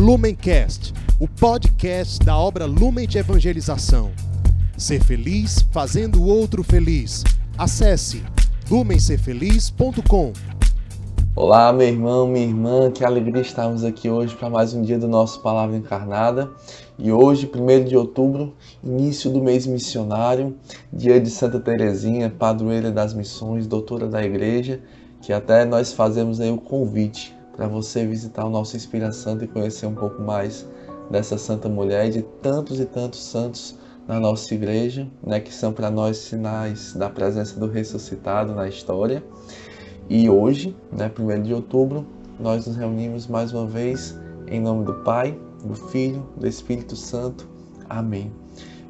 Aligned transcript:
Lumencast, 0.00 0.94
o 1.20 1.28
podcast 1.28 2.24
da 2.24 2.34
obra 2.34 2.64
Lumen 2.64 3.06
de 3.06 3.18
Evangelização. 3.18 4.10
Ser 4.74 5.04
feliz 5.04 5.60
fazendo 5.70 6.22
o 6.22 6.26
outro 6.26 6.64
feliz. 6.64 7.22
Acesse 7.58 8.22
lumencerfeliz.com. 8.70 10.32
Olá, 11.36 11.70
meu 11.70 11.86
irmão, 11.86 12.26
minha 12.26 12.46
irmã, 12.46 12.90
que 12.90 13.04
alegria 13.04 13.42
estarmos 13.42 13.84
aqui 13.84 14.08
hoje 14.08 14.34
para 14.34 14.48
mais 14.48 14.72
um 14.72 14.80
dia 14.80 14.98
do 14.98 15.06
nosso 15.06 15.42
Palavra 15.42 15.76
Encarnada. 15.76 16.50
E 16.98 17.12
hoje, 17.12 17.50
1 17.54 17.84
de 17.84 17.94
outubro, 17.94 18.54
início 18.82 19.30
do 19.30 19.42
mês 19.42 19.66
missionário, 19.66 20.56
dia 20.90 21.20
de 21.20 21.28
Santa 21.28 21.60
Teresinha, 21.60 22.30
padroeira 22.30 22.90
das 22.90 23.12
missões, 23.12 23.66
doutora 23.66 24.06
da 24.06 24.24
igreja, 24.24 24.80
que 25.20 25.30
até 25.30 25.66
nós 25.66 25.92
fazemos 25.92 26.40
aí 26.40 26.50
o 26.50 26.56
convite 26.56 27.38
para 27.60 27.68
você 27.68 28.06
visitar 28.06 28.46
o 28.46 28.48
nosso 28.48 28.74
Inspira 28.74 29.12
Santa 29.12 29.44
e 29.44 29.46
conhecer 29.46 29.84
um 29.84 29.94
pouco 29.94 30.22
mais 30.22 30.66
dessa 31.10 31.36
santa 31.36 31.68
mulher 31.68 32.06
e 32.06 32.10
de 32.10 32.22
tantos 32.22 32.80
e 32.80 32.86
tantos 32.86 33.22
santos 33.22 33.76
na 34.08 34.18
nossa 34.18 34.54
igreja, 34.54 35.06
né, 35.22 35.40
que 35.40 35.52
são 35.52 35.70
para 35.70 35.90
nós 35.90 36.16
sinais 36.16 36.94
da 36.94 37.10
presença 37.10 37.60
do 37.60 37.66
ressuscitado 37.66 38.54
na 38.54 38.66
história. 38.66 39.22
E 40.08 40.26
hoje, 40.30 40.74
né, 40.90 41.10
1 41.10 41.42
de 41.42 41.52
outubro, 41.52 42.06
nós 42.38 42.66
nos 42.66 42.76
reunimos 42.76 43.26
mais 43.26 43.52
uma 43.52 43.66
vez 43.66 44.18
em 44.48 44.58
nome 44.58 44.86
do 44.86 44.94
Pai, 45.04 45.38
do 45.62 45.74
Filho, 45.74 46.26
do 46.38 46.48
Espírito 46.48 46.96
Santo. 46.96 47.46
Amém. 47.90 48.32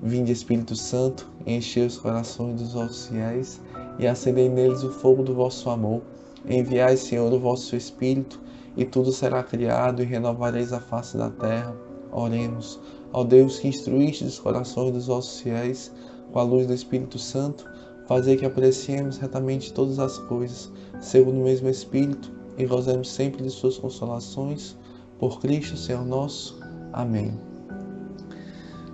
Vinde, 0.00 0.30
Espírito 0.30 0.76
Santo, 0.76 1.26
enchei 1.44 1.84
os 1.84 1.98
corações 1.98 2.60
dos 2.60 2.74
vossos 2.74 3.08
fiéis 3.08 3.60
e 3.98 4.06
acendei 4.06 4.48
neles 4.48 4.84
o 4.84 4.92
fogo 4.92 5.24
do 5.24 5.34
vosso 5.34 5.68
amor. 5.68 6.02
Enviai, 6.48 6.96
Senhor, 6.96 7.32
o 7.32 7.40
vosso 7.40 7.74
Espírito 7.74 8.38
e 8.76 8.84
tudo 8.84 9.12
será 9.12 9.42
criado, 9.42 10.02
e 10.02 10.04
renovareis 10.04 10.72
a 10.72 10.80
face 10.80 11.16
da 11.16 11.30
terra. 11.30 11.74
Oremos, 12.12 12.80
ao 13.12 13.24
Deus 13.24 13.58
que 13.58 13.68
instruíste 13.68 14.24
os 14.24 14.38
corações 14.38 14.92
dos 14.92 15.06
vossos 15.06 15.40
fiéis 15.40 15.92
com 16.32 16.38
a 16.38 16.42
luz 16.42 16.66
do 16.66 16.74
Espírito 16.74 17.18
Santo, 17.18 17.64
fazer 18.06 18.36
que 18.36 18.46
apreciemos 18.46 19.18
retamente 19.18 19.72
todas 19.72 19.98
as 19.98 20.18
coisas, 20.18 20.70
segundo 21.00 21.40
o 21.40 21.44
mesmo 21.44 21.68
Espírito, 21.68 22.30
e 22.58 22.66
gozemos 22.66 23.10
sempre 23.10 23.42
de 23.42 23.50
suas 23.50 23.78
consolações. 23.78 24.76
Por 25.18 25.40
Cristo, 25.40 25.76
Senhor 25.76 26.04
nosso. 26.04 26.58
Amém. 26.92 27.38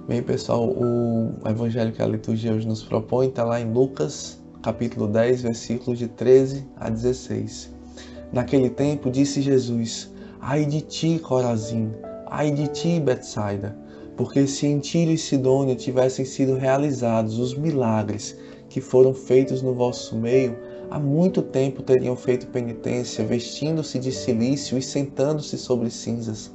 Bem, 0.08 0.22
pessoal, 0.22 0.68
o 0.68 1.32
evangelho 1.48 1.92
que 1.92 2.00
a 2.00 2.06
liturgia 2.06 2.52
hoje 2.52 2.66
nos 2.66 2.82
propõe 2.82 3.28
está 3.28 3.42
lá 3.42 3.60
em 3.60 3.72
Lucas, 3.72 4.38
capítulo 4.62 5.08
10, 5.08 5.42
versículos 5.42 5.98
de 5.98 6.08
13 6.08 6.66
a 6.76 6.88
16. 6.88 7.75
Naquele 8.32 8.70
tempo 8.70 9.10
disse 9.10 9.40
Jesus: 9.40 10.10
Ai 10.40 10.64
de 10.64 10.80
ti, 10.80 11.18
Corazim, 11.18 11.92
ai 12.26 12.50
de 12.50 12.68
ti, 12.68 13.00
Betsaida, 13.00 13.76
porque 14.16 14.46
se 14.46 14.66
em 14.66 14.78
Tiro 14.78 15.10
e 15.10 15.18
Sidônia 15.18 15.74
tivessem 15.74 16.24
sido 16.24 16.54
realizados 16.54 17.38
os 17.38 17.54
milagres 17.54 18.36
que 18.68 18.80
foram 18.80 19.14
feitos 19.14 19.62
no 19.62 19.74
vosso 19.74 20.16
meio, 20.16 20.56
há 20.90 20.98
muito 20.98 21.40
tempo 21.40 21.82
teriam 21.82 22.16
feito 22.16 22.48
penitência, 22.48 23.24
vestindo-se 23.24 23.98
de 23.98 24.10
silício 24.10 24.76
e 24.76 24.82
sentando-se 24.82 25.56
sobre 25.56 25.90
cinzas. 25.90 26.50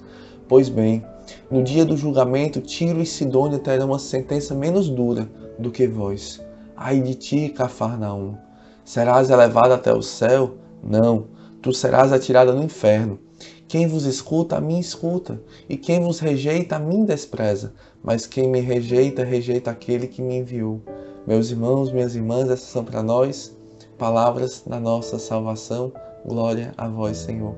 Pois 0.47 0.67
bem, 0.67 1.05
no 1.49 1.63
dia 1.63 1.85
do 1.85 1.95
julgamento, 1.95 2.59
Tiro 2.59 3.01
e 3.01 3.05
Sidônia 3.05 3.59
terão 3.59 3.87
uma 3.87 3.99
sentença 3.99 4.53
menos 4.53 4.89
dura 4.89 5.29
do 5.57 5.71
que 5.71 5.87
vós. 5.87 6.41
Ai 6.75 6.99
de 6.99 7.15
ti, 7.15 7.49
Cafarnaum! 7.49 8.35
Serás 8.83 9.29
elevado 9.29 9.73
até 9.73 9.93
o 9.93 10.01
céu? 10.01 10.55
Não, 10.83 11.27
tu 11.61 11.73
serás 11.73 12.11
atirada 12.11 12.53
no 12.53 12.63
inferno. 12.63 13.19
Quem 13.67 13.87
vos 13.87 14.05
escuta, 14.05 14.57
a 14.57 14.61
mim 14.61 14.79
escuta, 14.79 15.41
e 15.69 15.77
quem 15.77 16.01
vos 16.01 16.19
rejeita, 16.19 16.75
a 16.75 16.79
mim 16.79 17.05
despreza. 17.05 17.73
Mas 18.03 18.25
quem 18.25 18.49
me 18.49 18.59
rejeita, 18.59 19.23
rejeita 19.23 19.71
aquele 19.71 20.07
que 20.07 20.21
me 20.21 20.37
enviou. 20.37 20.81
Meus 21.25 21.51
irmãos, 21.51 21.91
minhas 21.91 22.15
irmãs, 22.15 22.49
essas 22.49 22.67
são 22.67 22.83
para 22.83 23.01
nós 23.01 23.55
palavras 23.97 24.63
da 24.65 24.79
nossa 24.79 25.17
salvação. 25.17 25.93
Glória 26.25 26.73
a 26.77 26.87
vós, 26.87 27.17
Senhor. 27.17 27.55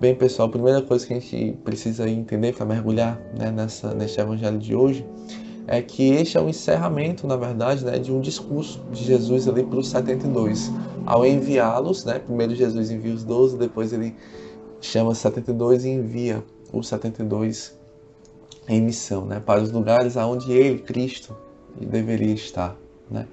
Bem, 0.00 0.14
pessoal, 0.14 0.48
a 0.48 0.50
primeira 0.50 0.82
coisa 0.82 1.06
que 1.06 1.14
a 1.14 1.20
gente 1.20 1.58
precisa 1.64 2.08
entender 2.08 2.54
para 2.54 2.64
mergulhar 2.64 3.20
né, 3.38 3.50
nessa, 3.50 3.94
neste 3.94 4.20
evangelho 4.20 4.58
de 4.58 4.74
hoje 4.74 5.06
é 5.66 5.80
que 5.80 6.10
este 6.10 6.36
é 6.36 6.40
o 6.40 6.48
encerramento, 6.48 7.26
na 7.26 7.36
verdade, 7.36 7.84
né, 7.84 7.98
de 7.98 8.12
um 8.12 8.20
discurso 8.20 8.80
de 8.92 9.04
Jesus 9.04 9.48
ali 9.48 9.62
para 9.62 9.78
os 9.78 9.88
72. 9.88 10.70
Ao 11.06 11.24
enviá-los, 11.24 12.04
né, 12.04 12.18
primeiro 12.18 12.54
Jesus 12.54 12.90
envia 12.90 13.14
os 13.14 13.24
12, 13.24 13.56
depois 13.56 13.92
ele 13.92 14.14
chama 14.80 15.14
72 15.14 15.84
e 15.84 15.90
envia 15.90 16.44
os 16.72 16.88
72 16.88 17.78
em 18.68 18.80
missão, 18.80 19.24
né, 19.24 19.40
para 19.44 19.62
os 19.62 19.70
lugares 19.70 20.16
aonde 20.16 20.52
ele, 20.52 20.80
Cristo, 20.80 21.36
deveria 21.80 22.34
estar, 22.34 22.76
né? 23.10 23.26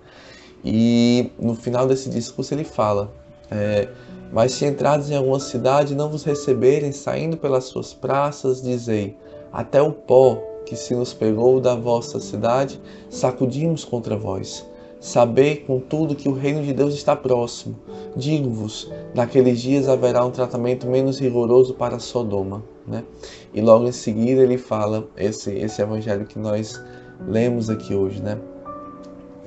E 0.63 1.31
no 1.39 1.55
final 1.55 1.87
desse 1.87 2.09
discurso 2.09 2.53
ele 2.53 2.63
fala: 2.63 3.11
é, 3.49 3.87
Mas 4.31 4.51
se 4.51 4.65
entrados 4.65 5.09
em 5.09 5.15
alguma 5.15 5.39
cidade 5.39 5.95
não 5.95 6.09
vos 6.09 6.23
receberem, 6.23 6.91
saindo 6.91 7.37
pelas 7.37 7.65
suas 7.65 7.93
praças, 7.93 8.61
dizei: 8.61 9.15
Até 9.51 9.81
o 9.81 9.91
pó 9.91 10.50
que 10.65 10.75
se 10.75 10.95
nos 10.95 11.13
pegou 11.13 11.59
da 11.59 11.75
vossa 11.75 12.19
cidade, 12.19 12.79
sacudimos 13.09 13.83
contra 13.83 14.15
vós. 14.15 14.65
Sabei, 15.01 15.55
contudo, 15.55 16.13
que 16.13 16.29
o 16.29 16.31
reino 16.31 16.61
de 16.61 16.73
Deus 16.73 16.93
está 16.93 17.15
próximo. 17.15 17.75
Digo-vos, 18.15 18.91
naqueles 19.15 19.59
dias 19.59 19.89
haverá 19.89 20.23
um 20.23 20.29
tratamento 20.29 20.85
menos 20.85 21.19
rigoroso 21.19 21.73
para 21.73 21.97
Sodoma. 21.97 22.63
Né? 22.85 23.03
E 23.51 23.61
logo 23.61 23.87
em 23.87 23.91
seguida 23.91 24.43
ele 24.43 24.59
fala 24.59 25.07
esse, 25.17 25.51
esse 25.55 25.81
evangelho 25.81 26.27
que 26.27 26.37
nós 26.37 26.79
lemos 27.27 27.67
aqui 27.67 27.95
hoje. 27.95 28.21
Né? 28.21 28.37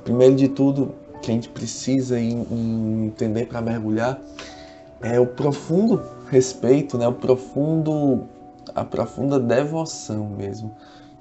Primeiro 0.03 0.35
de 0.35 0.49
tudo, 0.49 0.93
que 1.21 1.31
a 1.31 1.33
gente 1.33 1.47
precisa 1.47 2.19
entender 2.19 3.45
para 3.45 3.61
mergulhar 3.61 4.21
é 5.01 5.19
o 5.19 5.27
profundo 5.27 6.01
respeito, 6.29 6.97
né? 6.97 7.07
o 7.07 7.13
profundo, 7.13 8.23
a 8.75 8.83
profunda 8.83 9.39
devoção 9.39 10.29
mesmo 10.29 10.75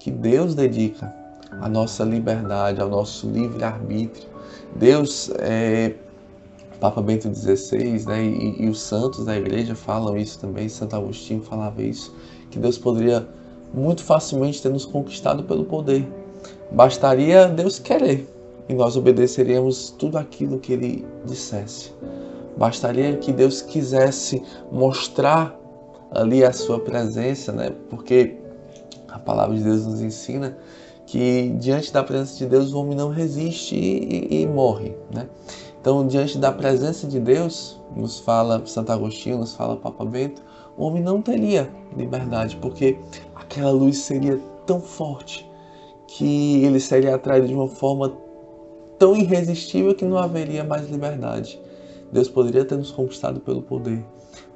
que 0.05 0.11
Deus 0.11 0.55
dedica 0.55 1.11
à 1.63 1.67
nossa 1.67 2.05
liberdade, 2.05 2.79
ao 2.79 2.91
nosso 2.91 3.27
livre-arbítrio. 3.27 4.29
Deus, 4.77 5.31
é, 5.39 5.95
Papa 6.79 7.01
Bento 7.01 7.35
XVI 7.35 8.05
né, 8.05 8.23
e, 8.23 8.65
e, 8.65 8.69
os 8.69 8.83
santos 8.83 9.25
da 9.25 9.35
igreja 9.35 9.75
falam 9.75 10.19
isso 10.19 10.39
também, 10.39 10.69
Santo 10.69 10.95
Agostinho 10.95 11.43
falava 11.43 11.83
isso, 11.83 12.15
que 12.51 12.59
Deus 12.59 12.77
poderia 12.77 13.27
muito 13.73 14.05
facilmente 14.05 14.61
ter 14.61 14.69
nos 14.69 14.85
conquistado 14.85 15.43
pelo 15.45 15.65
poder. 15.65 16.07
Bastaria 16.71 17.49
Deus 17.49 17.79
querer 17.79 18.29
e 18.69 18.75
nós 18.75 18.99
obedeceríamos 18.99 19.89
tudo 19.89 20.19
aquilo 20.19 20.59
que 20.59 20.75
Ele 20.75 21.07
dissesse. 21.25 21.93
Bastaria 22.59 23.17
que 23.17 23.33
Deus 23.33 23.63
quisesse 23.63 24.43
mostrar 24.71 25.59
ali 26.11 26.45
a 26.45 26.53
sua 26.53 26.79
presença, 26.79 27.53
né? 27.53 27.73
Porque 27.89 28.44
a 29.15 29.19
palavra 29.19 29.57
de 29.57 29.63
Deus 29.63 29.87
nos 29.87 30.03
ensina 30.03 30.57
que 31.07 31.51
diante 31.61 31.93
da 31.93 32.03
presença 32.03 32.37
de 32.37 32.47
Deus 32.47 32.73
o 32.73 32.81
homem 32.81 32.97
não 32.97 33.11
resiste 33.11 33.77
e, 33.77 34.27
e, 34.41 34.43
e 34.43 34.47
morre, 34.47 34.97
né? 35.15 35.29
Então, 35.81 36.05
diante 36.07 36.37
da 36.39 36.51
presença 36.51 37.07
de 37.07 37.21
Deus, 37.21 37.81
nos 37.95 38.19
fala 38.19 38.65
Santo 38.67 38.91
Agostinho, 38.91 39.39
nos 39.39 39.55
fala 39.55 39.77
Papa 39.77 40.05
Bento, 40.05 40.43
o 40.77 40.85
homem 40.85 41.03
não 41.03 41.23
teria 41.23 41.71
liberdade, 41.97 42.57
porque 42.57 42.99
aquela 43.37 43.71
luz 43.71 43.99
seria 43.99 44.41
tão 44.67 44.81
forte 44.81 45.49
que 46.09 46.65
ele 46.65 46.81
seria 46.81 47.15
atraído 47.15 47.47
de 47.47 47.55
uma 47.55 47.69
forma 47.69 48.17
tão 48.99 49.15
irresistível 49.15 49.95
que 49.95 50.05
não 50.05 50.19
haveria 50.19 50.65
mais 50.65 50.89
liberdade. 50.89 51.61
Deus 52.11 52.29
poderia 52.29 52.65
ter 52.65 52.77
nos 52.77 52.91
conquistado 52.91 53.39
pelo 53.41 53.63
poder, 53.63 54.05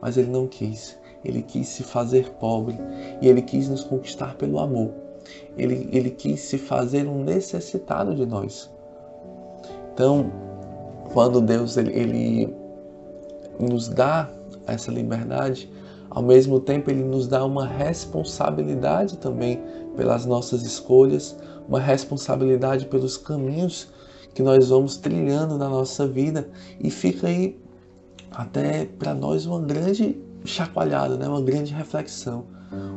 mas 0.00 0.16
ele 0.16 0.30
não 0.30 0.46
quis. 0.48 0.98
Ele 1.24 1.42
quis 1.42 1.68
se 1.68 1.82
fazer 1.82 2.30
pobre 2.34 2.76
e 3.20 3.28
ele 3.28 3.42
quis 3.42 3.68
nos 3.68 3.84
conquistar 3.84 4.36
pelo 4.36 4.58
amor. 4.58 4.90
Ele, 5.56 5.88
ele 5.92 6.10
quis 6.10 6.40
se 6.40 6.58
fazer 6.58 7.06
um 7.06 7.22
necessitado 7.22 8.14
de 8.14 8.24
nós. 8.24 8.70
Então, 9.92 10.30
quando 11.12 11.40
Deus 11.40 11.76
ele, 11.76 11.92
ele 11.92 12.54
nos 13.58 13.88
dá 13.88 14.30
essa 14.66 14.90
liberdade, 14.90 15.70
ao 16.10 16.22
mesmo 16.22 16.60
tempo 16.60 16.90
ele 16.90 17.02
nos 17.02 17.26
dá 17.26 17.44
uma 17.44 17.66
responsabilidade 17.66 19.18
também 19.18 19.60
pelas 19.96 20.24
nossas 20.24 20.62
escolhas, 20.62 21.36
uma 21.68 21.80
responsabilidade 21.80 22.86
pelos 22.86 23.16
caminhos 23.16 23.88
que 24.34 24.42
nós 24.42 24.68
vamos 24.68 24.96
trilhando 24.96 25.58
na 25.58 25.68
nossa 25.68 26.06
vida 26.06 26.48
e 26.78 26.90
fica 26.90 27.26
aí 27.26 27.58
até 28.30 28.84
para 28.84 29.14
nós 29.14 29.46
uma 29.46 29.60
grande 29.60 30.16
chacoalhada, 30.44 31.16
né? 31.16 31.28
uma 31.28 31.42
grande 31.42 31.72
reflexão. 31.72 32.44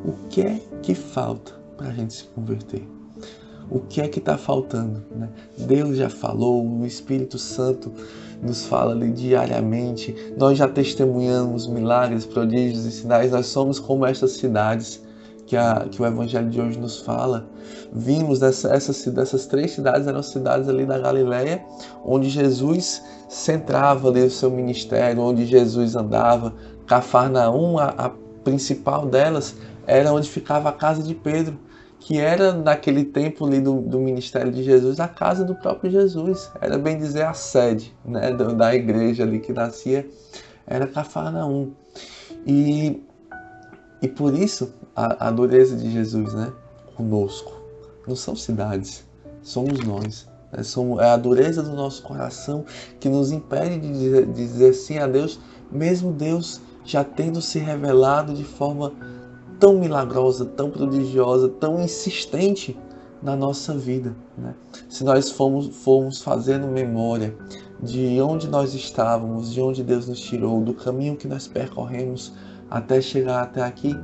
O 0.06 0.28
que 0.30 0.42
é 0.42 0.62
que 0.82 0.94
falta 0.94 1.54
para 1.78 1.88
a 1.88 1.94
gente 1.94 2.14
se 2.14 2.24
converter? 2.26 2.88
O 3.70 3.80
que 3.80 4.02
é 4.02 4.08
que 4.08 4.20
está 4.20 4.38
faltando? 4.38 5.02
Né? 5.16 5.30
Deus 5.58 5.98
já 5.98 6.10
falou, 6.10 6.66
o 6.66 6.86
Espírito 6.86 7.38
Santo 7.38 7.92
nos 8.42 8.66
fala 8.66 8.92
ali 8.92 9.12
diariamente, 9.12 10.14
nós 10.38 10.58
já 10.58 10.68
testemunhamos 10.68 11.68
milagres, 11.68 12.26
prodígios 12.26 12.86
e 12.86 12.92
sinais, 12.92 13.32
nós 13.32 13.46
somos 13.46 13.80
como 13.80 14.06
estas 14.06 14.32
cidades 14.32 15.02
que, 15.46 15.56
a, 15.56 15.86
que 15.90 16.02
o 16.02 16.06
Evangelho 16.06 16.50
de 16.50 16.60
hoje 16.60 16.80
nos 16.80 17.00
fala, 17.00 17.46
vimos 17.94 18.40
dessa, 18.40 18.74
essas, 18.74 19.06
dessas 19.06 19.46
três 19.46 19.72
cidades, 19.72 20.08
eram 20.08 20.24
cidades 20.24 20.68
ali 20.68 20.86
da 20.86 20.98
Galileia, 20.98 21.64
onde 22.04 22.30
Jesus 22.30 23.02
centrava 23.28 24.10
ali 24.10 24.24
o 24.24 24.32
seu 24.32 24.50
ministério, 24.50 25.22
onde 25.22 25.46
Jesus 25.46 25.96
andava. 25.96 26.54
Cafarnaum, 26.92 27.80
a, 27.80 27.86
a 27.86 28.12
principal 28.44 29.06
delas, 29.06 29.56
era 29.88 30.12
onde 30.12 30.30
ficava 30.30 30.68
a 30.68 30.74
casa 30.74 31.02
de 31.02 31.16
Pedro, 31.16 31.58
que 32.02 32.20
era 32.20 32.52
naquele 32.52 33.06
tempo 33.06 33.46
ali 33.46 33.62
do, 33.62 33.80
do 33.80 33.98
ministério 33.98 34.52
de 34.52 34.62
Jesus 34.62 35.00
a 35.00 35.08
casa 35.08 35.46
do 35.46 35.56
próprio 35.56 35.90
Jesus, 35.90 36.52
era 36.60 36.78
bem 36.78 36.98
dizer 36.98 37.24
a 37.24 37.34
sede 37.34 37.96
né, 38.04 38.34
da 38.34 38.76
igreja 38.76 39.24
ali 39.24 39.40
que 39.40 39.54
nascia, 39.54 40.06
era 40.68 40.86
Cafarnaum. 40.86 41.72
E, 42.46 43.02
e 44.02 44.08
por 44.10 44.34
isso 44.34 44.74
a, 44.94 45.30
a 45.30 45.32
dureza 45.32 45.78
de 45.78 45.90
Jesus 45.90 46.34
né, 46.34 46.52
conosco, 46.94 47.54
não 48.06 48.18
são 48.18 48.36
cidades, 48.36 49.06
somos 49.42 49.80
nós. 49.80 50.28
Né, 50.52 50.62
é 51.00 51.06
a 51.06 51.16
dureza 51.16 51.64
do 51.64 51.74
nosso 51.74 52.04
coração 52.04 52.66
que 53.00 53.08
nos 53.08 53.32
impede 53.32 53.80
de 53.80 53.94
dizer, 53.94 54.26
de 54.26 54.34
dizer 54.34 54.74
sim 54.74 54.98
a 54.98 55.08
Deus, 55.08 55.40
mesmo 55.72 56.12
Deus 56.12 56.60
já 56.84 57.04
tendo 57.04 57.42
se 57.42 57.60
revelado 57.60 58.34
de 58.34 58.44
forma 58.44 58.92
tão 59.60 59.80
milagrosa, 59.80 60.46
tão 60.46 60.72
prodigiosa, 60.72 61.48
tão 61.48 61.82
insistente 61.82 62.78
na 63.22 63.36
nossa 63.36 63.78
vida. 63.78 64.16
Né? 64.38 64.56
Se 64.90 65.04
nós 65.04 65.30
formos, 65.30 65.68
formos 65.68 66.22
fazendo 66.22 66.68
memória 66.68 67.36
de 67.82 68.20
onde 68.22 68.48
nós 68.48 68.74
estávamos, 68.74 69.54
de 69.54 69.62
onde 69.62 69.84
Deus 69.84 70.08
nos 70.08 70.20
tirou, 70.20 70.62
do 70.62 70.74
caminho 70.74 71.16
que 71.16 71.28
nós 71.28 71.48
percorremos 71.48 72.34
até 72.70 73.02
chegar 73.02 73.44
até 73.44 73.62
aqui, 73.62 73.96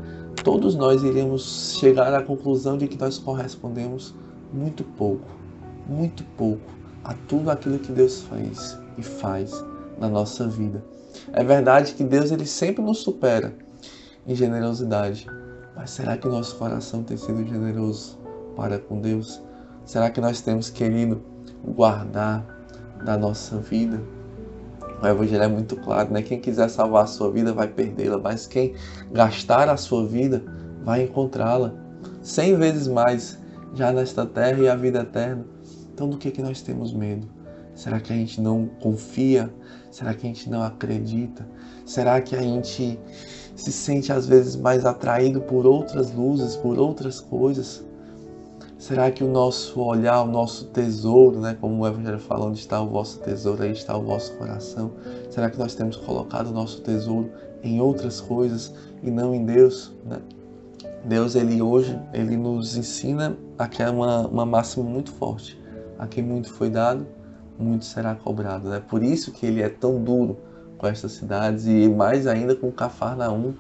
todos 0.44 0.75
nós 0.75 1.03
iremos 1.03 1.75
chegar 1.80 2.13
à 2.13 2.21
conclusão 2.21 2.77
de 2.77 2.88
que 2.88 2.97
nós 2.97 3.18
correspondemos 3.18 4.13
muito 4.53 4.83
pouco, 4.83 5.27
muito 5.88 6.23
pouco 6.38 6.71
a 7.03 7.13
tudo 7.27 7.50
aquilo 7.50 7.80
que 7.80 7.91
Deus 7.91 8.23
fez 8.23 8.77
e 8.97 9.03
faz 9.03 9.51
na 10.00 10.09
nossa 10.09 10.47
vida. 10.47 10.83
É 11.33 11.43
verdade 11.43 11.93
que 11.93 12.03
Deus 12.03 12.31
ele 12.31 12.45
sempre 12.45 12.83
nos 12.83 12.99
supera 12.99 13.53
em 14.25 14.35
generosidade, 14.35 15.27
mas 15.75 15.91
será 15.91 16.17
que 16.17 16.27
nosso 16.27 16.55
coração 16.57 17.03
tem 17.03 17.17
sido 17.17 17.45
generoso 17.45 18.17
para 18.55 18.79
com 18.79 18.99
Deus? 18.99 19.41
Será 19.85 20.09
que 20.09 20.19
nós 20.19 20.41
temos 20.41 20.69
querido 20.69 21.23
guardar 21.63 22.45
da 23.05 23.17
nossa 23.17 23.57
vida? 23.57 24.01
O 25.01 25.05
Evangelho 25.05 25.43
é 25.43 25.47
muito 25.47 25.75
claro, 25.75 26.11
né? 26.11 26.21
Quem 26.21 26.39
quiser 26.39 26.69
salvar 26.69 27.03
a 27.03 27.07
sua 27.07 27.31
vida 27.31 27.53
vai 27.53 27.67
perdê-la, 27.67 28.17
mas 28.17 28.47
quem 28.47 28.73
gastar 29.11 29.69
a 29.69 29.77
sua 29.77 30.05
vida 30.07 30.43
vai 30.83 31.03
encontrá-la 31.03 31.73
cem 32.21 32.55
vezes 32.55 32.87
mais 32.87 33.37
já 33.73 33.91
nesta 33.91 34.25
terra 34.25 34.59
e 34.59 34.67
a 34.67 34.75
vida 34.75 34.99
eterna. 34.99 35.45
Então, 35.93 36.09
do 36.09 36.17
que 36.17 36.31
que 36.31 36.41
nós 36.41 36.61
temos 36.61 36.93
medo? 36.93 37.27
Será 37.75 37.99
que 37.99 38.11
a 38.11 38.15
gente 38.15 38.41
não 38.41 38.65
confia? 38.81 39.53
Será 39.91 40.13
que 40.13 40.25
a 40.25 40.29
gente 40.29 40.49
não 40.49 40.61
acredita? 40.61 41.47
Será 41.85 42.21
que 42.21 42.35
a 42.35 42.41
gente 42.41 42.99
se 43.55 43.71
sente 43.71 44.11
às 44.11 44.27
vezes 44.27 44.55
mais 44.55 44.85
atraído 44.85 45.41
por 45.41 45.65
outras 45.65 46.11
luzes, 46.11 46.55
por 46.55 46.77
outras 46.77 47.19
coisas? 47.19 47.85
Será 48.77 49.09
que 49.09 49.23
o 49.23 49.27
nosso 49.27 49.81
olhar, 49.81 50.21
o 50.21 50.27
nosso 50.27 50.65
tesouro, 50.65 51.39
né, 51.39 51.57
como 51.59 51.81
o 51.81 51.87
Evangelho 51.87 52.19
fala, 52.19 52.45
onde 52.45 52.59
está 52.59 52.79
o 52.79 52.87
vosso 52.87 53.19
tesouro, 53.19 53.63
aí 53.63 53.71
está 53.71 53.97
o 53.97 54.03
vosso 54.03 54.33
coração? 54.37 54.91
Será 55.31 55.49
que 55.49 55.57
nós 55.57 55.73
temos 55.73 55.95
colocado 55.95 56.47
o 56.47 56.53
nosso 56.53 56.81
tesouro 56.81 57.31
em 57.63 57.81
outras 57.81 58.21
coisas 58.21 58.73
e 59.01 59.09
não 59.09 59.33
em 59.33 59.45
Deus? 59.45 59.91
Né? 60.05 60.19
Deus, 61.05 61.33
ele 61.35 61.59
hoje, 61.59 61.99
ele 62.13 62.37
nos 62.37 62.77
ensina 62.77 63.35
aqui 63.57 63.81
é 63.81 63.89
uma, 63.89 64.27
uma 64.27 64.45
máxima 64.45 64.85
muito 64.85 65.11
forte. 65.11 65.59
A 65.97 66.05
quem 66.05 66.23
muito 66.23 66.53
foi 66.53 66.69
dado, 66.69 67.07
muito 67.57 67.86
será 67.86 68.15
cobrado. 68.15 68.68
É 68.68 68.71
né? 68.71 68.83
por 68.88 69.04
isso 69.04 69.31
que 69.31 69.45
ele 69.45 69.62
é 69.62 69.69
tão 69.69 70.01
duro 70.01 70.38
com 70.77 70.88
estas 70.88 71.13
cidades 71.13 71.65
e 71.65 71.89
mais 71.89 72.27
ainda 72.27 72.56
com 72.56 72.71
Cafarnaum 72.71 73.54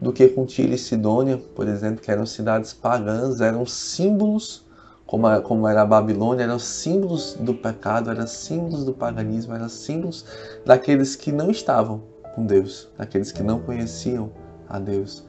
do 0.00 0.12
que 0.12 0.28
com 0.28 0.44
Tiro 0.44 0.72
e 0.72 0.78
Sidônia, 0.78 1.38
por 1.38 1.68
exemplo, 1.68 2.00
que 2.00 2.10
eram 2.10 2.26
cidades 2.26 2.72
pagãs, 2.72 3.40
eram 3.40 3.64
símbolos, 3.64 4.64
como, 5.06 5.26
a, 5.26 5.40
como 5.40 5.68
era 5.68 5.82
a 5.82 5.86
Babilônia, 5.86 6.44
eram 6.44 6.58
símbolos 6.58 7.36
do 7.40 7.54
pecado, 7.54 8.10
eram 8.10 8.26
símbolos 8.26 8.84
do 8.84 8.92
paganismo, 8.92 9.54
eram 9.54 9.68
símbolos 9.68 10.24
daqueles 10.66 11.14
que 11.14 11.30
não 11.30 11.50
estavam 11.50 12.02
com 12.34 12.44
Deus, 12.44 12.88
daqueles 12.98 13.30
que 13.30 13.42
não 13.42 13.60
conheciam 13.60 14.30
a 14.68 14.78
Deus. 14.78 15.24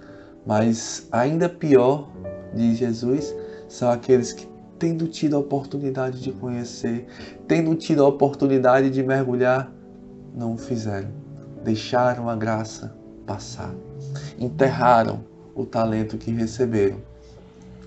Mas 0.46 1.08
ainda 1.12 1.48
pior, 1.48 2.10
diz 2.54 2.78
Jesus, 2.78 3.34
são 3.68 3.90
aqueles 3.90 4.34
que, 4.34 4.48
tendo 4.86 5.08
tido 5.08 5.36
a 5.36 5.40
oportunidade 5.40 6.22
de 6.22 6.32
conhecer, 6.32 7.08
tendo 7.48 7.74
tido 7.74 8.04
a 8.04 8.08
oportunidade 8.08 8.92
de 8.92 9.02
mergulhar, 9.02 9.72
não 10.36 10.54
o 10.54 10.58
fizeram 10.58 11.26
deixaram 11.64 12.30
a 12.30 12.36
graça 12.36 12.96
passar, 13.26 13.74
enterraram 14.38 15.24
o 15.56 15.66
talento 15.66 16.16
que 16.16 16.30
receberam. 16.30 17.02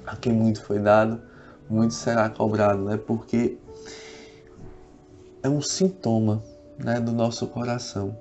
A 0.05 0.17
quem 0.17 0.33
muito 0.33 0.61
foi 0.65 0.81
dado, 0.81 1.23
muito 1.71 1.95
será 1.95 2.29
cobrado, 2.29 2.83
né? 2.83 2.97
Porque 2.97 3.57
é 5.45 5.49
um 5.49 5.63
sintoma, 5.63 6.43
né, 6.77 6.99
do 6.99 7.13
nosso 7.13 7.47
coração. 7.47 8.17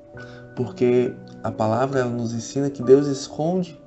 Porque 0.56 1.12
a 1.44 1.52
palavra 1.52 2.06
nos 2.06 2.34
ensina 2.34 2.70
que 2.70 2.84
Deus 2.84 3.08
esconde 3.08 3.82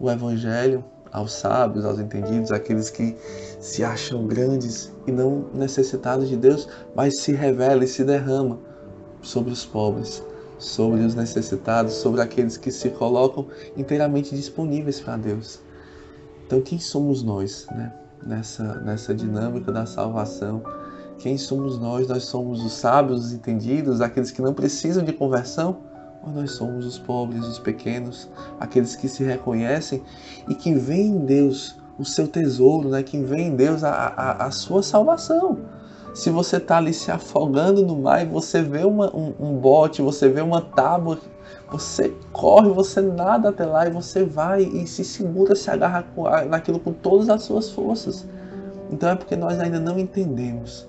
o 0.00 0.10
evangelho 0.10 0.82
aos 1.14 1.32
sábios, 1.32 1.86
aos 1.86 1.98
entendidos, 1.98 2.52
aqueles 2.52 2.90
que 2.90 3.16
se 3.58 3.82
acham 3.82 4.26
grandes 4.26 4.92
e 5.06 5.12
não 5.12 5.46
necessitados 5.54 6.28
de 6.28 6.36
Deus, 6.36 6.68
mas 6.94 7.20
se 7.20 7.32
revela 7.32 7.84
e 7.84 7.88
se 7.88 8.04
derrama 8.04 8.58
sobre 9.22 9.52
os 9.52 9.64
pobres 9.64 10.22
sobre 10.58 11.00
os 11.00 11.14
necessitados, 11.14 11.94
sobre 11.94 12.20
aqueles 12.20 12.56
que 12.56 12.70
se 12.70 12.90
colocam 12.90 13.46
inteiramente 13.76 14.34
disponíveis 14.34 15.00
para 15.00 15.16
Deus. 15.16 15.60
Então, 16.46 16.60
quem 16.60 16.78
somos 16.78 17.22
nós 17.22 17.66
né? 17.70 17.92
nessa, 18.24 18.80
nessa 18.80 19.14
dinâmica 19.14 19.72
da 19.72 19.86
salvação? 19.86 20.62
Quem 21.18 21.38
somos 21.38 21.78
nós? 21.78 22.08
Nós 22.08 22.24
somos 22.24 22.64
os 22.64 22.72
sábios, 22.72 23.26
os 23.26 23.32
entendidos, 23.32 24.00
aqueles 24.00 24.30
que 24.30 24.42
não 24.42 24.52
precisam 24.52 25.04
de 25.04 25.12
conversão? 25.12 25.78
Ou 26.26 26.32
nós 26.32 26.52
somos 26.52 26.86
os 26.86 26.98
pobres, 26.98 27.44
os 27.46 27.58
pequenos, 27.58 28.28
aqueles 28.58 28.96
que 28.96 29.08
se 29.08 29.22
reconhecem 29.22 30.02
e 30.48 30.54
que 30.54 30.74
veem 30.74 31.08
em 31.08 31.18
Deus 31.18 31.76
o 31.98 32.04
seu 32.04 32.26
tesouro, 32.26 32.88
né? 32.88 33.02
que 33.02 33.18
veem 33.18 33.48
em 33.48 33.56
Deus 33.56 33.84
a, 33.84 33.90
a, 33.90 34.46
a 34.46 34.50
sua 34.50 34.82
salvação? 34.82 35.58
Se 36.14 36.30
você 36.30 36.58
está 36.58 36.78
ali 36.78 36.94
se 36.94 37.10
afogando 37.10 37.84
no 37.84 37.96
mar 37.96 38.22
e 38.22 38.28
você 38.28 38.62
vê 38.62 38.84
uma, 38.84 39.14
um, 39.14 39.34
um 39.38 39.56
bote, 39.56 40.00
você 40.00 40.28
vê 40.28 40.40
uma 40.40 40.60
tábua, 40.60 41.18
você 41.70 42.14
corre, 42.32 42.70
você 42.70 43.00
nada 43.00 43.48
até 43.48 43.66
lá 43.66 43.86
e 43.86 43.90
você 43.90 44.24
vai 44.24 44.62
e 44.62 44.86
se 44.86 45.04
segura, 45.04 45.56
se 45.56 45.68
agarra 45.70 46.06
naquilo 46.48 46.78
com 46.78 46.92
todas 46.92 47.28
as 47.28 47.42
suas 47.42 47.70
forças. 47.70 48.26
Então 48.90 49.08
é 49.08 49.16
porque 49.16 49.34
nós 49.34 49.58
ainda 49.58 49.80
não 49.80 49.98
entendemos 49.98 50.86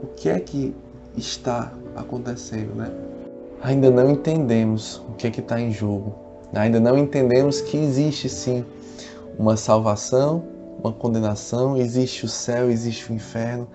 o 0.00 0.06
que 0.06 0.28
é 0.28 0.38
que 0.38 0.74
está 1.16 1.72
acontecendo, 1.96 2.74
né? 2.74 2.90
Ainda 3.62 3.90
não 3.90 4.10
entendemos 4.10 5.02
o 5.06 5.12
que 5.12 5.26
é 5.26 5.30
está 5.30 5.60
em 5.60 5.70
jogo. 5.70 6.14
Ainda 6.54 6.80
não 6.80 6.96
entendemos 6.96 7.60
que 7.60 7.76
existe 7.76 8.26
sim 8.26 8.64
uma 9.38 9.54
salvação, 9.54 10.42
uma 10.82 10.92
condenação, 10.92 11.76
existe 11.76 12.24
o 12.24 12.28
céu, 12.28 12.70
existe 12.70 13.12
o 13.12 13.14
inferno 13.14 13.68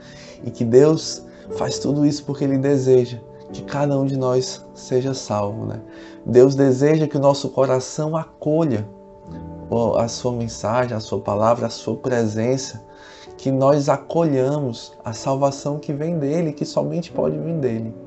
e 0.43 0.49
que 0.49 0.65
Deus 0.65 1.23
faz 1.57 1.77
tudo 1.77 2.03
isso 2.03 2.25
porque 2.25 2.43
Ele 2.43 2.57
deseja 2.57 3.19
que 3.53 3.61
cada 3.61 3.97
um 3.97 4.05
de 4.05 4.17
nós 4.17 4.65
seja 4.73 5.13
salvo. 5.13 5.67
Né? 5.67 5.79
Deus 6.25 6.55
deseja 6.55 7.07
que 7.07 7.17
o 7.17 7.21
nosso 7.21 7.49
coração 7.49 8.17
acolha 8.17 8.87
a 9.97 10.07
sua 10.07 10.31
mensagem, 10.31 10.97
a 10.97 10.99
sua 10.99 11.19
palavra, 11.19 11.67
a 11.67 11.69
sua 11.69 11.95
presença, 11.95 12.83
que 13.37 13.51
nós 13.51 13.87
acolhamos 13.87 14.93
a 15.03 15.13
salvação 15.13 15.77
que 15.77 15.93
vem 15.93 16.17
dele, 16.17 16.53
que 16.53 16.65
somente 16.65 17.11
pode 17.11 17.37
vir 17.37 17.55
dele? 17.59 18.04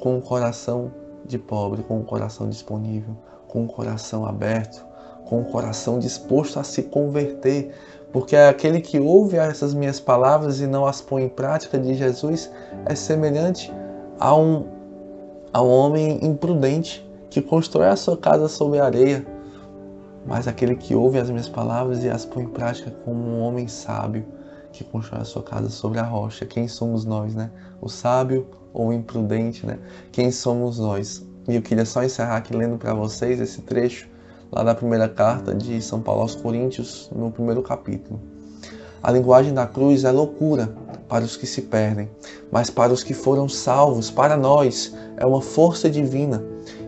Com 0.00 0.16
um 0.16 0.20
coração 0.20 0.90
de 1.24 1.38
pobre, 1.38 1.82
com 1.82 1.98
um 1.98 2.02
coração 2.02 2.48
disponível, 2.48 3.16
com 3.46 3.62
um 3.62 3.66
coração 3.66 4.26
aberto, 4.26 4.84
com 5.26 5.40
um 5.40 5.44
coração 5.44 5.98
disposto 5.98 6.58
a 6.58 6.64
se 6.64 6.82
converter, 6.82 7.70
porque 8.12 8.34
aquele 8.34 8.80
que 8.80 8.98
ouve 8.98 9.36
essas 9.36 9.72
minhas 9.72 10.00
palavras 10.00 10.60
e 10.60 10.66
não 10.66 10.86
as 10.86 11.00
põe 11.00 11.24
em 11.24 11.28
prática 11.28 11.78
de 11.78 11.94
Jesus 11.94 12.50
é 12.86 12.94
semelhante 12.94 13.72
a 14.18 14.34
um, 14.34 14.66
a 15.52 15.62
um 15.62 15.70
homem 15.70 16.18
imprudente 16.22 17.08
que 17.28 17.40
constrói 17.40 17.86
a 17.86 17.96
sua 17.96 18.16
casa 18.16 18.48
sobre 18.48 18.80
areia. 18.80 19.24
Mas 20.26 20.48
aquele 20.48 20.74
que 20.74 20.94
ouve 20.94 21.18
as 21.18 21.30
minhas 21.30 21.48
palavras 21.48 22.02
e 22.02 22.10
as 22.10 22.24
põe 22.24 22.42
em 22.42 22.48
prática 22.48 22.90
como 23.04 23.22
um 23.22 23.40
homem 23.40 23.68
sábio 23.68 24.24
que 24.72 24.84
constrói 24.84 25.22
a 25.22 25.24
sua 25.24 25.42
casa 25.42 25.68
sobre 25.68 25.98
a 25.98 26.02
rocha. 26.02 26.46
Quem 26.46 26.68
somos 26.68 27.04
nós, 27.04 27.34
né? 27.34 27.50
O 27.80 27.88
sábio 27.88 28.46
ou 28.72 28.88
o 28.88 28.92
imprudente, 28.92 29.66
né? 29.66 29.78
Quem 30.12 30.30
somos 30.30 30.78
nós? 30.78 31.24
E 31.48 31.56
eu 31.56 31.62
queria 31.62 31.84
só 31.84 32.02
encerrar 32.02 32.36
aqui 32.36 32.54
lendo 32.54 32.78
para 32.78 32.94
vocês 32.94 33.40
esse 33.40 33.62
trecho 33.62 34.08
lá 34.52 34.62
da 34.62 34.74
primeira 34.74 35.08
carta 35.08 35.54
de 35.54 35.80
São 35.80 36.00
Paulo 36.00 36.22
aos 36.22 36.34
Coríntios, 36.34 37.10
no 37.14 37.30
primeiro 37.30 37.62
capítulo. 37.62 38.20
A 39.02 39.10
linguagem 39.10 39.54
da 39.54 39.66
cruz 39.66 40.04
é 40.04 40.10
loucura 40.10 40.74
para 41.08 41.24
os 41.24 41.36
que 41.36 41.46
se 41.46 41.62
perdem, 41.62 42.10
mas 42.52 42.68
para 42.68 42.92
os 42.92 43.02
que 43.02 43.14
foram 43.14 43.48
salvos, 43.48 44.10
para 44.10 44.36
nós, 44.36 44.94
é 45.16 45.24
uma 45.24 45.40
força 45.40 45.88
divina. 45.88 46.42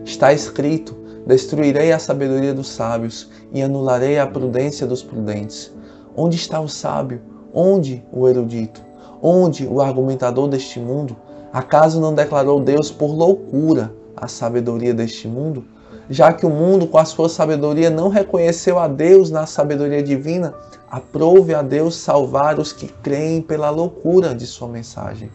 Está 0.05 0.31
escrito: 0.31 0.95
Destruirei 1.25 1.91
a 1.91 1.99
sabedoria 1.99 2.53
dos 2.53 2.67
sábios 2.67 3.29
e 3.51 3.61
anularei 3.61 4.19
a 4.19 4.27
prudência 4.27 4.85
dos 4.85 5.01
prudentes. 5.01 5.71
Onde 6.15 6.35
está 6.35 6.59
o 6.59 6.67
sábio? 6.67 7.32
Onde 7.53 8.03
o 8.11 8.27
erudito? 8.27 8.81
Onde 9.21 9.67
o 9.67 9.79
argumentador 9.79 10.47
deste 10.47 10.79
mundo? 10.79 11.15
Acaso 11.53 12.01
não 12.01 12.11
declarou 12.11 12.59
Deus 12.59 12.89
por 12.89 13.11
loucura 13.11 13.93
a 14.17 14.27
sabedoria 14.27 14.91
deste 14.91 15.27
mundo? 15.27 15.63
Já 16.09 16.33
que 16.33 16.47
o 16.47 16.49
mundo, 16.49 16.87
com 16.87 16.97
a 16.97 17.05
sua 17.05 17.29
sabedoria, 17.29 17.91
não 17.91 18.09
reconheceu 18.09 18.79
a 18.79 18.87
Deus 18.87 19.29
na 19.29 19.45
sabedoria 19.45 20.01
divina, 20.01 20.53
aprove 20.89 21.53
a 21.53 21.61
Deus 21.61 21.95
salvar 21.95 22.59
os 22.59 22.73
que 22.73 22.87
creem 22.87 23.39
pela 23.39 23.69
loucura 23.69 24.33
de 24.33 24.47
sua 24.47 24.67
mensagem. 24.67 25.29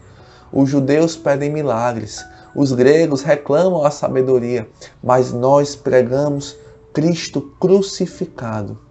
Os 0.51 0.69
judeus 0.69 1.15
pedem 1.15 1.49
milagres, 1.49 2.21
os 2.53 2.73
gregos 2.73 3.21
reclamam 3.21 3.85
a 3.85 3.91
sabedoria, 3.91 4.67
mas 5.01 5.31
nós 5.31 5.73
pregamos 5.73 6.57
Cristo 6.91 7.53
crucificado. 7.59 8.88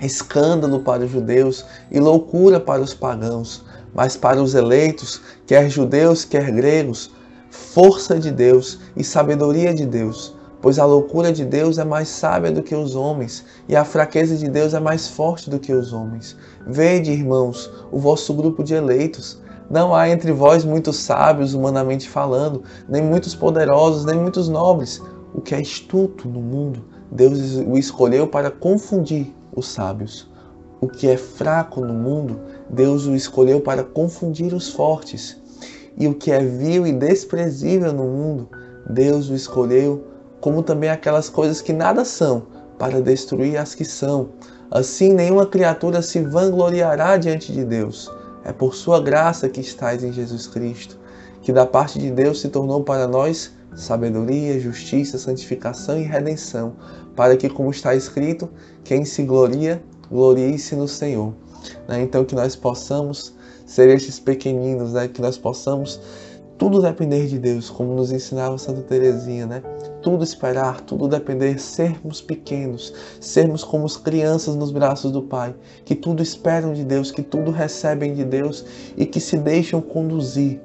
Escândalo 0.00 0.80
para 0.80 1.04
os 1.04 1.10
judeus 1.10 1.64
e 1.90 2.00
loucura 2.00 2.58
para 2.58 2.82
os 2.82 2.92
pagãos, 2.92 3.64
mas 3.94 4.16
para 4.16 4.42
os 4.42 4.54
eleitos, 4.54 5.20
quer 5.46 5.70
judeus, 5.70 6.24
quer 6.24 6.50
gregos, 6.50 7.12
força 7.48 8.18
de 8.18 8.30
Deus 8.30 8.80
e 8.96 9.04
sabedoria 9.04 9.72
de 9.72 9.86
Deus. 9.86 10.34
Pois 10.60 10.78
a 10.78 10.84
loucura 10.84 11.32
de 11.32 11.44
Deus 11.44 11.78
é 11.78 11.84
mais 11.84 12.08
sábia 12.08 12.50
do 12.50 12.62
que 12.62 12.74
os 12.74 12.96
homens, 12.96 13.44
e 13.68 13.76
a 13.76 13.84
fraqueza 13.84 14.36
de 14.36 14.48
Deus 14.48 14.74
é 14.74 14.80
mais 14.80 15.06
forte 15.06 15.48
do 15.48 15.60
que 15.60 15.72
os 15.72 15.92
homens. 15.92 16.36
Vede, 16.66 17.12
irmãos, 17.12 17.70
o 17.92 17.98
vosso 17.98 18.32
grupo 18.34 18.64
de 18.64 18.74
eleitos 18.74 19.38
não 19.70 19.94
há 19.94 20.08
entre 20.08 20.32
vós 20.32 20.64
muitos 20.64 20.96
sábios, 20.96 21.54
humanamente 21.54 22.08
falando, 22.08 22.62
nem 22.88 23.02
muitos 23.02 23.34
poderosos, 23.34 24.04
nem 24.04 24.18
muitos 24.18 24.48
nobres. 24.48 25.00
O 25.32 25.40
que 25.40 25.54
é 25.54 25.60
estulto 25.60 26.28
no 26.28 26.40
mundo, 26.40 26.84
Deus 27.10 27.56
o 27.56 27.76
escolheu 27.76 28.26
para 28.26 28.50
confundir 28.50 29.34
os 29.54 29.68
sábios. 29.68 30.28
O 30.80 30.88
que 30.88 31.08
é 31.08 31.16
fraco 31.16 31.80
no 31.80 31.94
mundo, 31.94 32.40
Deus 32.68 33.06
o 33.06 33.14
escolheu 33.14 33.60
para 33.60 33.82
confundir 33.82 34.52
os 34.52 34.68
fortes. 34.68 35.36
E 35.96 36.06
o 36.06 36.14
que 36.14 36.30
é 36.30 36.40
vil 36.40 36.86
e 36.86 36.92
desprezível 36.92 37.92
no 37.92 38.04
mundo, 38.04 38.48
Deus 38.88 39.30
o 39.30 39.34
escolheu, 39.34 40.04
como 40.40 40.62
também 40.62 40.90
aquelas 40.90 41.28
coisas 41.28 41.62
que 41.62 41.72
nada 41.72 42.04
são, 42.04 42.46
para 42.78 43.00
destruir 43.00 43.56
as 43.56 43.74
que 43.74 43.84
são. 43.84 44.30
Assim, 44.70 45.12
nenhuma 45.12 45.46
criatura 45.46 46.02
se 46.02 46.20
vangloriará 46.20 47.16
diante 47.16 47.52
de 47.52 47.64
Deus 47.64 48.10
é 48.44 48.52
por 48.52 48.74
sua 48.74 49.00
graça 49.00 49.48
que 49.48 49.60
estais 49.60 50.04
em 50.04 50.12
Jesus 50.12 50.46
Cristo, 50.46 50.98
que 51.40 51.52
da 51.52 51.66
parte 51.66 51.98
de 51.98 52.10
Deus 52.10 52.40
se 52.40 52.48
tornou 52.48 52.84
para 52.84 53.08
nós 53.08 53.52
sabedoria, 53.74 54.58
justiça, 54.60 55.18
santificação 55.18 55.98
e 55.98 56.02
redenção, 56.02 56.74
para 57.14 57.36
que, 57.36 57.48
como 57.48 57.70
está 57.70 57.94
escrito, 57.94 58.48
quem 58.84 59.04
se 59.04 59.22
gloria, 59.22 59.82
glorie-se 60.10 60.74
no 60.74 60.88
Senhor. 60.88 61.34
Né? 61.88 62.02
Então, 62.02 62.24
que 62.24 62.34
nós 62.34 62.54
possamos 62.54 63.34
ser 63.66 63.88
estes 63.88 64.20
pequeninos, 64.20 64.92
né? 64.92 65.08
que 65.08 65.20
nós 65.20 65.38
possamos 65.38 66.00
tudo 66.56 66.80
depender 66.80 67.26
de 67.26 67.38
Deus, 67.38 67.68
como 67.68 67.94
nos 67.94 68.12
ensinava 68.12 68.56
Santa 68.58 68.82
Teresinha, 68.82 69.46
né? 69.46 69.62
Tudo 70.00 70.22
esperar, 70.22 70.80
tudo 70.82 71.08
depender, 71.08 71.58
sermos 71.58 72.20
pequenos, 72.20 72.94
sermos 73.20 73.64
como 73.64 73.84
as 73.84 73.96
crianças 73.96 74.54
nos 74.54 74.70
braços 74.70 75.10
do 75.10 75.22
Pai, 75.22 75.54
que 75.84 75.94
tudo 75.94 76.22
esperam 76.22 76.72
de 76.72 76.84
Deus, 76.84 77.10
que 77.10 77.22
tudo 77.22 77.50
recebem 77.50 78.14
de 78.14 78.24
Deus 78.24 78.64
e 78.96 79.04
que 79.04 79.18
se 79.18 79.36
deixam 79.36 79.80
conduzir 79.80 80.60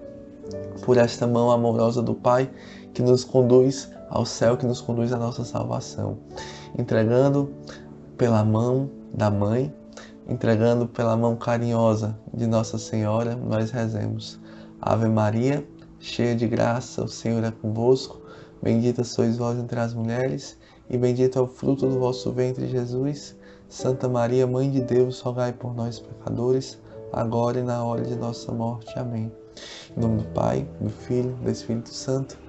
por 0.83 0.97
esta 0.97 1.25
mão 1.25 1.51
amorosa 1.51 2.01
do 2.01 2.13
Pai 2.13 2.49
que 2.99 3.03
nos 3.03 3.23
conduz 3.23 3.89
ao 4.09 4.25
céu, 4.25 4.57
que 4.57 4.65
nos 4.65 4.81
conduz 4.81 5.13
à 5.13 5.17
nossa 5.17 5.45
salvação. 5.45 6.17
Entregando 6.77 7.49
pela 8.17 8.43
mão 8.43 8.89
da 9.13 9.31
mãe, 9.31 9.73
entregando 10.27 10.85
pela 10.85 11.15
mão 11.15 11.37
carinhosa 11.37 12.19
de 12.33 12.45
Nossa 12.45 12.77
Senhora, 12.77 13.37
nós 13.37 13.71
rezemos. 13.71 14.37
Ave 14.81 15.07
Maria, 15.07 15.65
cheia 15.97 16.35
de 16.35 16.45
graça, 16.45 17.01
o 17.01 17.07
Senhor 17.07 17.41
é 17.41 17.51
convosco. 17.51 18.19
Bendita 18.61 19.05
sois 19.05 19.37
vós 19.37 19.57
entre 19.57 19.79
as 19.79 19.93
mulheres, 19.93 20.57
e 20.89 20.97
bendito 20.97 21.39
é 21.39 21.41
o 21.41 21.47
fruto 21.47 21.87
do 21.87 21.99
vosso 21.99 22.33
ventre, 22.33 22.67
Jesus. 22.67 23.33
Santa 23.69 24.09
Maria, 24.09 24.45
Mãe 24.45 24.69
de 24.69 24.81
Deus, 24.81 25.21
rogai 25.21 25.53
por 25.53 25.73
nós, 25.73 25.99
pecadores, 25.99 26.77
agora 27.13 27.59
e 27.59 27.63
na 27.63 27.81
hora 27.81 28.03
de 28.03 28.17
nossa 28.17 28.51
morte. 28.51 28.91
Amém. 28.99 29.31
Em 29.95 30.01
nome 30.01 30.17
do 30.17 30.27
Pai, 30.33 30.67
do 30.81 30.89
Filho 30.89 31.31
do 31.41 31.49
Espírito 31.49 31.93
Santo. 31.93 32.48